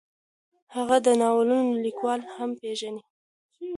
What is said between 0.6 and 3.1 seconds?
هغه د ناولونو لیکوالان هم پېژني.